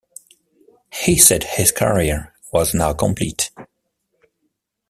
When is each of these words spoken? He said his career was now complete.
He 0.91 1.15
said 1.19 1.43
his 1.43 1.71
career 1.71 2.33
was 2.51 2.73
now 2.73 2.91
complete. 2.91 3.51